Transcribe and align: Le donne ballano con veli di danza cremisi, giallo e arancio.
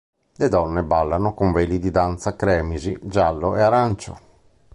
Le 0.37 0.49
donne 0.49 0.81
ballano 0.81 1.35
con 1.35 1.51
veli 1.51 1.77
di 1.77 1.91
danza 1.91 2.35
cremisi, 2.35 2.97
giallo 3.03 3.55
e 3.55 3.61
arancio. 3.61 4.19